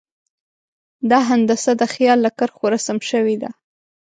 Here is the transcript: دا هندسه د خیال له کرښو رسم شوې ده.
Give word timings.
دا 1.09 1.19
هندسه 1.29 1.71
د 1.81 1.83
خیال 1.93 2.19
له 2.25 2.31
کرښو 2.37 2.65
رسم 2.73 2.97
شوې 3.09 3.35
ده. 3.41 3.49